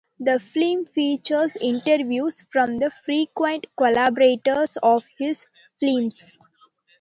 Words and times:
The 0.19 0.39
film 0.39 0.87
features 0.87 1.57
interviews 1.57 2.41
from 2.49 2.79
the 2.79 2.89
frequent 2.89 3.67
collaborators 3.77 4.75
of 4.81 5.05
his 5.19 5.45
films. 5.79 6.39